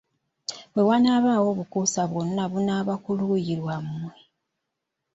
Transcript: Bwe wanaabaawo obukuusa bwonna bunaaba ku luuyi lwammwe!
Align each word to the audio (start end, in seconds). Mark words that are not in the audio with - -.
Bwe 0.73 0.81
wanaabaawo 0.89 1.47
obukuusa 1.53 2.01
bwonna 2.11 2.43
bunaaba 2.51 2.93
ku 3.03 3.11
luuyi 3.17 3.53
lwammwe! 3.61 4.15